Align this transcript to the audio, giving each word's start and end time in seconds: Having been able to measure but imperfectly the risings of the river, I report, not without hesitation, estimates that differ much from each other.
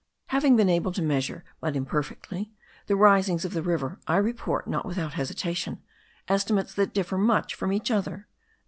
Having 0.29 0.55
been 0.55 0.67
able 0.67 0.91
to 0.93 1.01
measure 1.03 1.43
but 1.59 1.75
imperfectly 1.75 2.51
the 2.87 2.95
risings 2.95 3.45
of 3.45 3.53
the 3.53 3.61
river, 3.61 3.99
I 4.07 4.15
report, 4.17 4.65
not 4.67 4.83
without 4.87 5.13
hesitation, 5.13 5.79
estimates 6.27 6.73
that 6.73 6.95
differ 6.95 7.19
much 7.19 7.53
from 7.53 7.71
each 7.71 7.91
other. 7.91 8.27